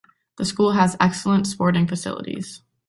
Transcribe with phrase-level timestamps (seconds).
[0.39, 2.63] The school has excellent sporting facilities.